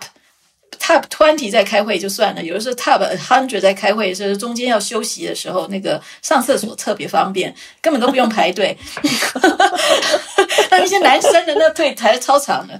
[0.80, 8.78] top twenty 在开会就算了，有的时候 top hundred 在开会就是，中间要休息的时候，那个上厕所特别方便，根本都不用排队。
[10.70, 12.80] 那一些男生的那队排的超长的。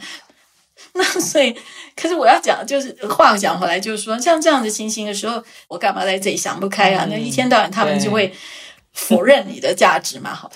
[0.94, 1.56] 那所以，
[1.96, 7.08] 可是我要讲，就是话讲回来，就是说，像这样的情形的时候，我干嘛在这里想不开啊？
[7.10, 8.34] 那一天到晚他们就会
[8.94, 10.34] 否认你的价值嘛。
[10.34, 10.56] 好的，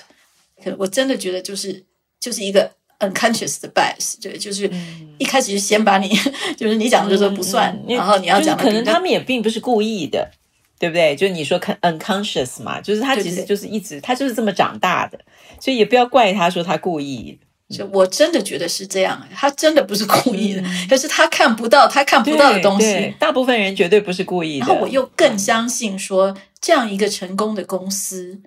[0.62, 1.84] 可我真的觉得就是
[2.20, 2.70] 就是一个
[3.00, 4.70] unconscious 的 bias，对，就是
[5.18, 6.08] 一开始就先把你，
[6.56, 10.30] 就是你讲的就说不算，然后你要讲的，可能他们也并不是故意的，
[10.78, 11.14] 对不对？
[11.16, 15.18] 就你说 unconscious 嘛，就是他其实就是一直他就是这么长大的，
[15.60, 17.38] 所以也不要怪他说他故意。
[17.70, 23.14] 就我真的觉得是这样，他真的不是故意的， 可是他看不到，他看不到的东西。
[23.18, 24.66] 大部分人绝对不是故意的。
[24.66, 28.38] 然后我又更相信说，这样一个成功的公司，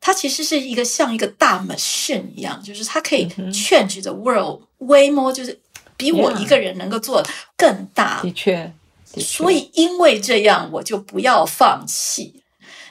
[0.00, 5.56] 它其实是一个像一个大 machine 一样，就是它可以 change the world way more，就是
[5.96, 7.24] 比我一个人能够做
[7.56, 8.20] 更大。
[8.20, 8.72] 的确，
[9.16, 12.42] 所以因为这样，我就不要放弃，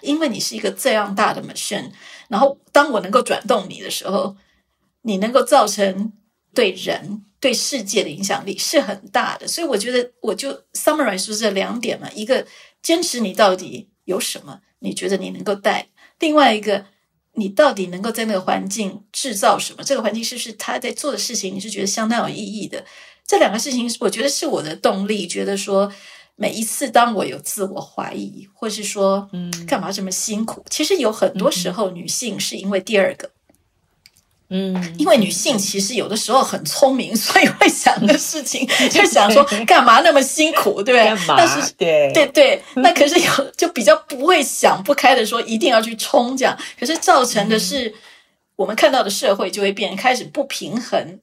[0.01, 1.91] 因为你是一个这样大的 machine。
[2.29, 4.33] 然后当我能够转动你的时候。
[5.03, 6.13] 你能够造成
[6.53, 12.45] 对人对世界的影响力是很大的，所以我觉得我就 summarize 出这两点嘛：一个
[12.81, 15.85] 坚持你到底有什么，你觉得你能够带；
[16.19, 16.85] 另外一个，
[17.33, 19.83] 你到底能够在那个环境制造什么？
[19.83, 22.83] 这个环境是不是他在做的事情，你是觉得相当有意义的？
[23.25, 25.27] 这两个事情，我觉得是我的动力。
[25.27, 25.89] 觉得说
[26.35, 30.65] 每一次当我有自我怀疑，或是说嗯，干嘛这么辛苦？
[30.69, 33.27] 其实有很多时候，女性是因为第二个。
[33.27, 33.38] 嗯，
[34.97, 41.05] 因为女性其实有的时候很聪明， 所以会想的事情 就想说干嘛那么辛苦，对不对？
[41.05, 41.35] 干嘛？
[41.37, 47.93] 但是对对对，那可是有就比较不会想不开的说一定要去冲这样，可是造成的是
[48.55, 51.19] 我们看到的社会就会变开始不平衡。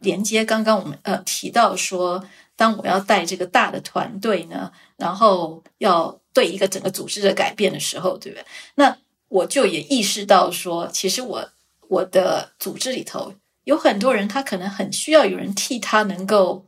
[0.00, 2.24] 连接刚刚我们呃提到说，
[2.54, 8.44] 当我要带这个大的团队呢，然后要对一个整个组织的改变的时候，对不对？
[8.76, 8.96] 那
[9.28, 11.50] 我就也意识到说，其实我。
[11.90, 16.64] 我的组织里头有很多人，他可能很需要有人替他能够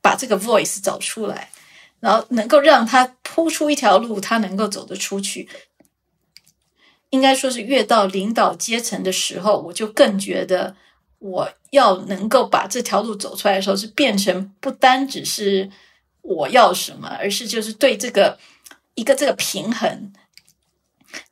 [0.00, 1.50] 把这个 voice 找出来，
[1.98, 5.48] 然后能够让他铺出一条路，他能够走得出去。
[7.10, 10.76] 应该说是越到领导阶层的时候，我就更觉得
[11.18, 15.68] 我要能够把这条路走出来的时候，是变成不单只是
[16.22, 18.38] 我要什么，而是就是对这个
[18.94, 20.12] 一个这个平衡。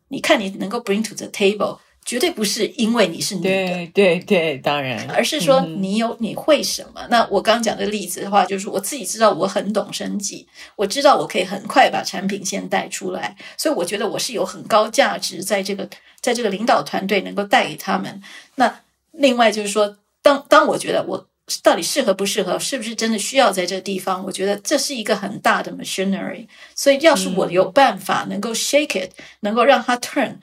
[0.09, 1.79] 你看，你能够 bring to the table。
[2.09, 7.03] 绝对不是因为你是女的，对对对，当然，而是说你有你会什么。
[7.03, 15.87] 嗯、那我刚讲的例子的话，就是我自己知道我很懂生计，我知道我可以很快把产品线带出来，所以我觉得我是有很高价值，在这个
[16.23, 18.23] 在这个领导团队能够带给他们。
[18.55, 18.81] 那
[19.12, 21.27] 另外就是说，当当我觉得我
[21.62, 26.47] 到底适合不适合，是不是真的需要在这个地方，我觉得这是一个很大的 machinery。
[26.75, 30.37] 所以要是我有办法能够 shake it，、嗯、能够让它 turn。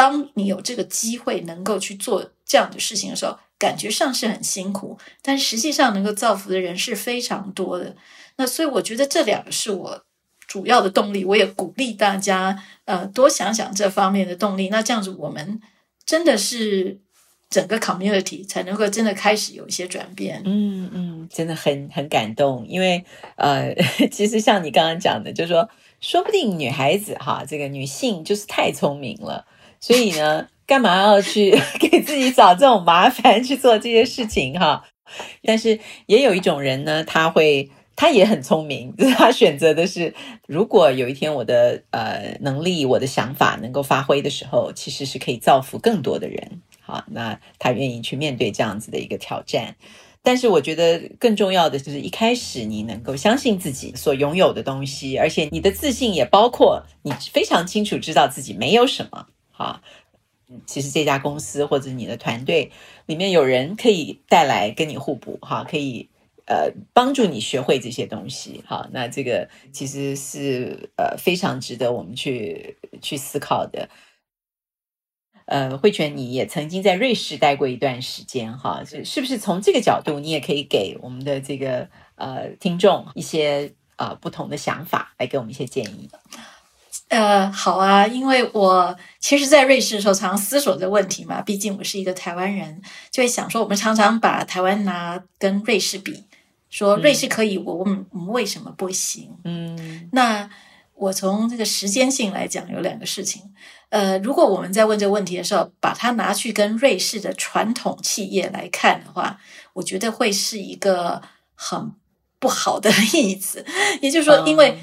[0.00, 7.94] 当你有这个机会能够去做这样的事情的时候，感觉上是很辛苦，但实际上能够造福的人是非常多的。
[8.36, 10.02] 那所以我觉得这两个是我
[10.46, 14.70] 主要的动力，我也鼓励大家呃多想想这方面的动力。
[14.70, 15.60] 那这样子，我们
[16.06, 16.98] 真的是
[17.50, 20.40] 整个 community 才能够真的开始有一些转变。
[20.46, 23.04] 嗯嗯，真的很很感动，因为
[23.36, 23.74] 呃，
[24.10, 25.68] 其实像你刚刚讲的，就是说，
[26.00, 29.44] 说不定女孩子哈，这个女性就是太聪明了。
[29.80, 34.84] 所以呢，干嘛要去 给自己找这种麻烦去做这些事情哈？
[35.42, 40.14] 但是也有一种人呢，他会，他也很聪明， 他选择的是，
[40.46, 46.60] 如果有一天我的呃能力、我的想法能够发挥的时候，其实是可以造福更多的人。
[46.80, 49.74] 好，那他愿意去面对这样子的一个挑战。
[50.22, 59.26] 但是我觉得更重要的就是一开始你能够相信自己所拥有的东西，而且你的自信也包括你非常清楚知道自己没有什么。
[59.60, 59.82] 好，
[60.64, 62.72] 其实这家公司或者你的团队
[63.04, 66.08] 里面有人可以带来跟你互补，哈，可以
[66.46, 68.64] 呃帮助你学会这些东西。
[68.66, 73.90] 好，那这个其实是呃非常值得我们去去思考的。
[75.44, 86.08] 呃，慧泉，你也曾经在瑞士待过一段时间，哈，是是不是从这个角度，你也可以给我们的这个呃听众一些呃不同的想法，来给我们一些建议？
[87.08, 96.24] 呃，好啊，因为我其实，在瑞士的时候，常常思索这个问题嘛，毕竟我是一个台湾人，就会想说，我们常常把台湾拿跟瑞士比，
[96.68, 99.30] 说瑞士可以，我我们我们为什么不行？
[99.44, 100.48] 嗯，那
[100.94, 103.42] 我从这个时间性来讲，有两个事情。
[103.88, 109.38] 呃，如果我们在问这个问题的时候，把它拿去跟瑞士的传统企业来看的话，
[109.72, 111.20] 我觉得会是一个
[111.56, 111.92] 很
[112.38, 113.64] 不好的 例子。
[114.00, 114.78] 也就是说，因为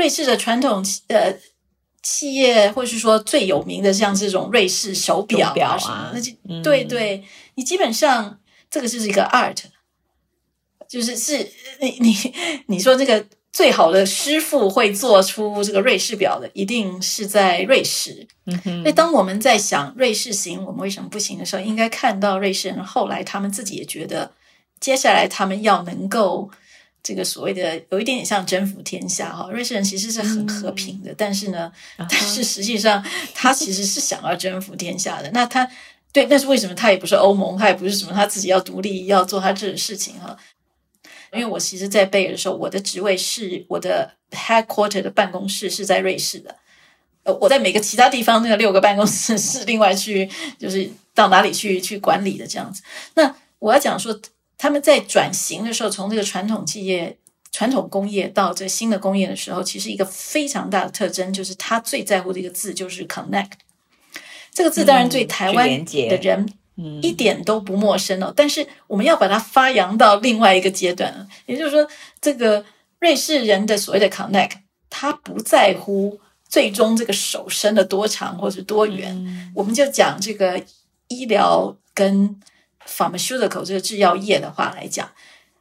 [0.00, 1.36] 瑞士的传统呃
[2.02, 7.22] 企业，或是说最有名的像这种瑞士手表啊什么，啊那就、嗯、对对，
[7.56, 9.58] 你基本上这个就是一个 art，
[10.88, 11.46] 就是是
[11.82, 12.16] 你你
[12.68, 13.26] 你说这个。
[13.52, 18.28] 最好的师傅会做出这个瑞士表的，一定是在瑞士。
[18.46, 18.82] 嗯哼。
[18.84, 24.30] 那当我们在想瑞士行，我们为什么不行的时候，应该看到瑞士人后来他们自己也觉得，
[24.78, 26.48] 接下来他们要能够
[27.02, 29.48] 这个所谓的有一点点像征服天下哈。
[29.50, 35.30] 瑞士人其实是很和平的，嗯、但是呢，但是实际上他其实是想要征服天下的。
[35.32, 35.68] 那他
[36.12, 36.74] 对，但是为什么？
[36.74, 40.36] 他也不是欧盟，他也不是什么，他自己要独立，要做他自己的事情哈。
[41.32, 46.56] 因为我其实，在贝尔的时候，我的职位是我的 headquarter 的办公室是在瑞士的。
[47.22, 52.82] 呃，我在每个其他地方那个六个办公室是另外去，就是到哪里去去管理的这样子。
[53.14, 54.20] 那我要讲说，
[54.60, 57.16] 他们在转型的时候，从这个传统企业、
[57.50, 63.52] 传统工业到这新的工业的时候，其实一个非常大的特征就是他最在乎的一个字就是 connect。
[64.52, 66.44] 这个字当然对台湾的人。
[66.76, 71.86] 嗯一点都不陌生哦，但是我们要把它发扬到另外一个阶段，也就是说，
[72.22, 72.64] 这个
[73.00, 74.52] 瑞士人的所谓的 connect，
[74.88, 76.18] 他不在乎
[76.48, 80.62] 最终这个手伸的多长或是多远，嗯、我们就讲这个
[81.08, 82.34] 医疗跟
[82.90, 85.08] pharmaceutical 这个制药业的话来讲，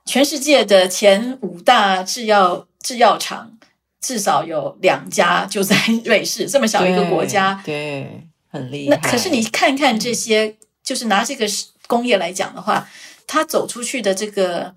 [0.06, 3.58] 全世界的前五大制药制药厂
[4.02, 8.96] 至少有两家就在瑞士，这么小一个国家，对， 对，很厉害。
[8.96, 10.56] 那可是你看看这些。
[10.82, 11.46] 就是拿这个
[11.86, 12.90] 工业来讲的话，
[13.28, 14.74] 他走出去的这个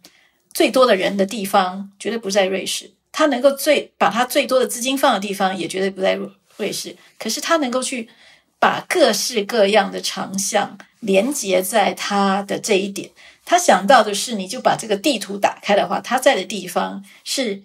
[0.52, 2.90] 最多的人的地方，绝对不在瑞士。
[3.12, 6.18] 他能够最把他最多的资金放的地方，也绝对不在
[6.58, 6.94] 瑞士。
[7.18, 8.06] 可是他能够去
[8.62, 13.11] 把各式各样的长项连接在他的这一点。
[13.44, 17.64] 他想到的是，你就把这个地图打开的话，他在的地方是。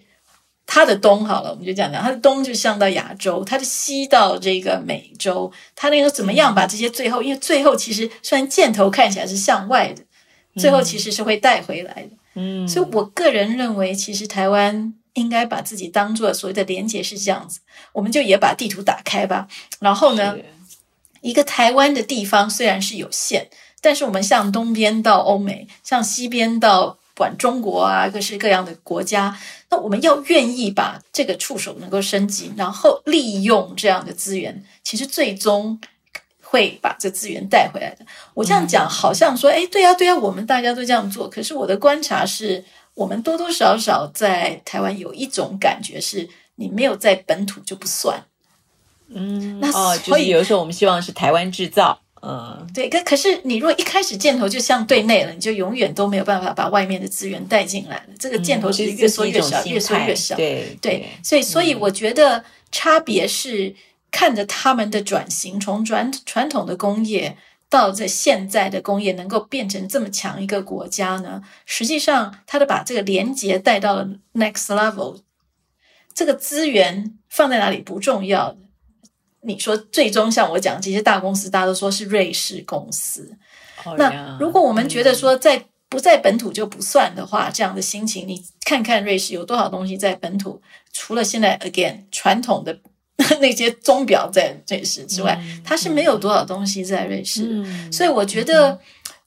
[0.70, 10.02] 它的东好了，我们就这样讲，它的东就像到亚洲，它的西到这个美洲，它那个怎么样把这些最后，因为最后其实虽然箭头看起来是向外的，
[10.60, 12.10] 最后其实是会带回来的。
[12.34, 17.60] 嗯，所以我个人认为，其实台湾应该把自己当做所谓的连接是这样子，
[17.94, 19.48] 我们就也把地图打开吧。
[19.80, 20.36] 然后呢，
[21.28, 23.48] 一个台湾的地方虽然是有限，
[23.80, 26.98] 但是我们向东边到欧美，向西边到。
[27.18, 29.36] 管中国啊，各式各样的国家，
[29.70, 35.80] 那我们要愿意把这个触手能够升级，然后利用这样的资源，其实最终
[36.40, 38.06] 会把这资源带回来的。
[38.34, 41.28] 我这样讲，好像说，哎，对呀，对呀，我们大家都这样做。
[41.28, 42.64] 可是我的观察是，
[42.94, 48.22] 我们多多少少在台湾有一种感觉是，你没有在本土就不算。
[49.14, 51.98] 嗯，那哦，就是有时候我们希望是台湾制造。
[52.20, 58.06] 嗯，对，可可是你如果一开始箭头就向对内了，你就永远都没有办法把外面的资源带进来了。
[58.18, 60.34] 这个箭头是越缩越小，嗯、越缩越小。
[60.34, 63.72] 对对，对，所以所以我觉得差别是
[64.10, 67.38] 看着他们的转型，从传传统的工业
[67.70, 75.18] 到这现在的工业能够变成这么强一个国家呢，实际上他的把这个连接带到了 next level，
[76.12, 78.56] 这个资源放在哪里不重要。
[79.48, 83.34] 你说最终像我讲这些大公司，大家都说是瑞士公司。
[83.84, 83.96] Oh, yeah.
[83.96, 90.60] 那如果我们觉得说在不在本土就不算的话，这样的心情，你看看瑞士有多少东西在本土，
[90.92, 92.78] 除了现在 again 传统的
[93.40, 97.64] 那些钟表在瑞士之外，它是没有多少东西在瑞士。
[97.90, 98.78] 所以我觉得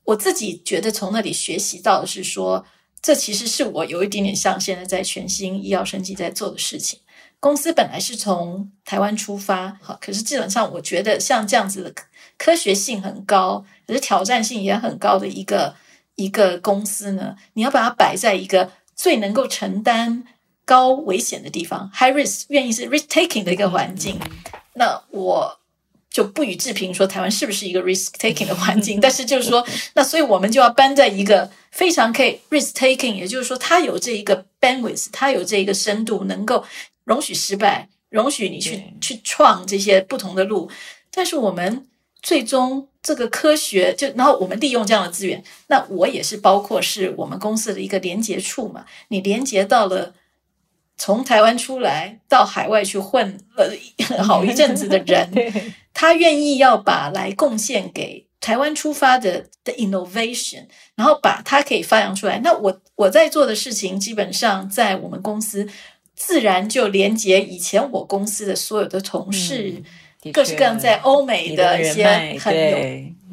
[0.04, 2.64] 我自己觉得从那里学习到的是说，
[3.02, 7.00] 这其实是我有一点点像现在在全新医药升级在做的事情。
[7.42, 11.94] 公司本来是从台湾出发，好，可是基本上我觉得像这样子的
[12.38, 15.76] 科学性很高，可是挑战性也很高的一个
[16.16, 20.24] 一个公司呢，你要把它摆在一个最能够承担
[20.64, 24.18] 高危险的地方，high risk，愿意是 risk taking 的一个环境，
[24.76, 25.58] 那我。
[26.12, 29.66] 就不予置评说台湾是不是一个 risk taking 的环境，但是就是说，
[29.96, 36.66] 那所以我们就要搬在一个非常可以 risk taking，也就是说，它有这一个 bandwidth，它有这一个深度，能够
[37.12, 40.70] 容许失败，容许你去去创这些不同的路。
[41.12, 41.86] 但是我们
[42.22, 50.14] 最终这个科学就，然后我们利用这样的资源，那我也是包括是我们公司的一个连接处嘛，你连接到了。
[50.98, 55.28] 从台湾出来到海外去混了好一阵子的 人，
[55.96, 62.40] 他愿意要把来贡献给台湾出发的的 innovation，然后把它可以发扬出来。
[62.44, 65.68] 那我我在做的事情，基本上在我们公司
[66.16, 69.82] 自然就连接以前我公司的所有的同事，
[70.24, 72.06] 嗯、各式各样在欧美的一些
[72.40, 72.78] 很有，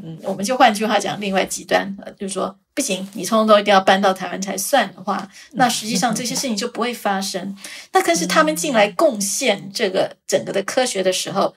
[0.02, 2.58] 嗯，我们就换句话讲，另外极端，就是说。
[2.74, 7.56] 不行，你通通都一定要搬到台湾才算的话，那实际上这些事情就不会发生。
[7.92, 11.52] 那可是他们进来贡献这个整个的科学的时候，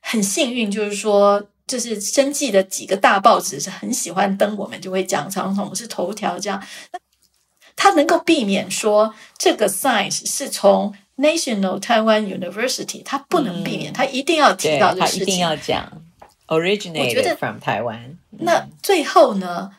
[0.00, 6.62] 很幸运，就是说，就是生计的几个大报纸是很喜欢登我们，就会讲，常常是头条这样。
[7.76, 16.02] 他能够避免说这个 science 是从 National Taiwan University，他不能避免，他一定要提到这个事情，他一定要讲
[16.48, 18.16] originated from 台湾。
[18.30, 19.70] 那最后呢？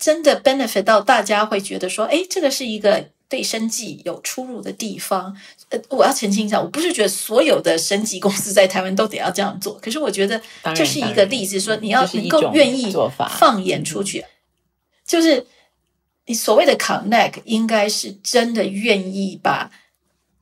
[0.00, 5.36] 真的 benefit 到大家会觉得说，哎，这个是一个对生计有出入的地方。
[5.70, 10.40] 呃，我要澄清一下，我不是觉得所有的生计公司在台湾都得要这样做，可是我觉得
[10.72, 12.94] 这是一个例子，说你要能够愿意
[13.28, 14.24] 放眼出去，
[15.04, 15.44] 就是
[16.28, 19.72] 你所谓的 connect，应该是真的愿意把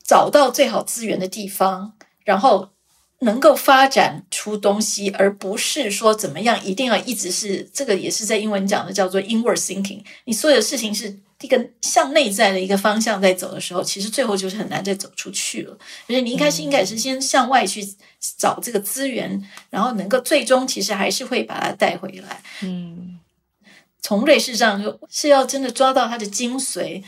[0.05, 2.68] 找到最好资源的地方，然后。
[3.20, 10.05] 能够发展出东西，而不是说怎么样一定要一直是这个，也是在英文讲的叫做 inward thinking。
[10.26, 15.72] 你所有的事情是一个向内在的一个方向在走的时候，其实最后就是很难再走出去了。
[16.07, 17.82] 而且你一开始应该也是先向外去
[18.37, 22.43] 找这个资源，然后能够最终其实还是会把它带回来。
[22.61, 23.15] 嗯，
[24.07, 27.02] 从瑞士上就是要真的抓到它的精髓。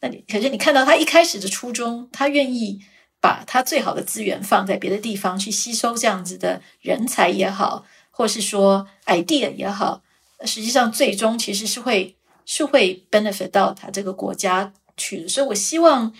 [0.00, 2.84] 那你可是你看到他一开始的初衷，他愿意。
[3.24, 10.02] 把他最好的资源放在别的地方去吸收这样子的人才也好，或是说 idea 也好，
[10.44, 12.14] 实际上最终其实是会
[12.44, 15.28] 是会 benefit 到他这个国家去的。
[15.30, 16.12] 所以我希望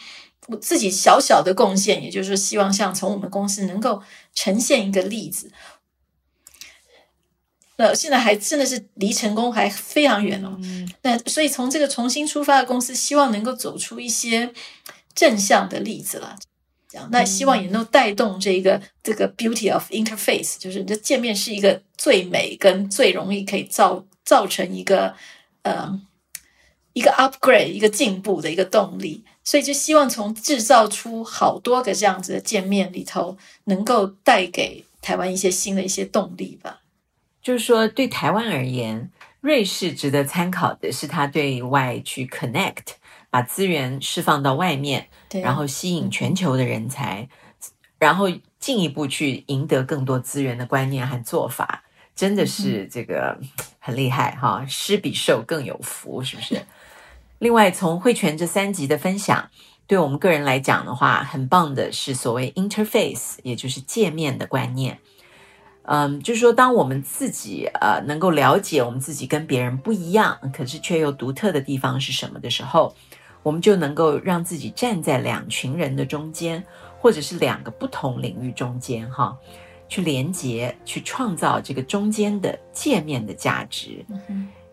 [0.46, 4.02] 我自己小小的贡献，也就是说，希望像从我们公司能够
[4.34, 5.52] 呈现一个例子。
[7.76, 10.58] 那现在还真的是离成功还非常远哦。
[11.02, 14.52] 那所以从这个重新出发的公司，希望能够走出一些
[15.14, 16.36] 正向的例子了。
[17.10, 25.12] 那希望也能带动这个这个 beauty of interface，就是你的界面是一个最美跟最容易可以造造成一个
[25.62, 26.00] 呃
[26.92, 36.82] 一个 upgrade 一个进步的一个动力，所以就希望从制造出好多个这样子的界面里头，能够带给台湾一些新的一些动力吧。
[37.44, 39.08] 就是说，对台湾而言，
[39.40, 42.94] 瑞士值得参考的是它对外去 connect。
[43.30, 45.08] 把资源释放到外面，
[45.42, 47.28] 然后吸引全球的人才，
[47.98, 48.28] 然后
[48.60, 51.82] 进一步去赢得更多资源的观念和做法，
[52.14, 53.36] 真的是这个
[53.80, 54.64] 很厉害哈！
[54.68, 56.64] 施比受更有福，是不是？
[57.40, 59.50] 另外，从汇泉这三集的分享，
[59.88, 65.00] 对我们个人来讲的话，很棒的是所谓 interface，也就是界面的观念。
[65.86, 72.94] 嗯，就是说，当我们自己呃能够了解我们自己跟别人不一样，可是却又独特的地方是什么的时候，
[73.42, 76.64] 我们就能够让自己站在两群人的中间，
[76.98, 79.36] 或者是两个不同领域中间，哈，
[79.86, 84.04] 去连接，去创造这个中间的界面的价值。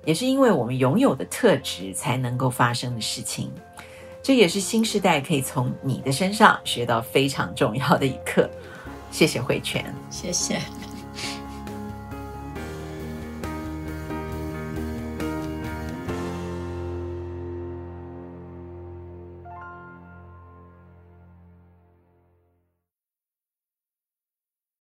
[0.06, 3.52] 也是因为我们拥有的特质，才能够发生的事情。
[4.24, 8.50] 这也是新时代可以从你的身上学到非常重要的一课。
[9.12, 10.60] 谢谢慧泉，谢谢。